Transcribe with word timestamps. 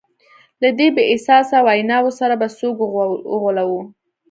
له 0.61 0.69
دې 0.77 0.87
بې 0.95 1.03
اساسه 1.15 1.57
ویناوو 1.65 2.11
سره 2.19 2.33
به 2.41 2.47
څوک 2.59 2.77
وغولوو. 3.31 3.81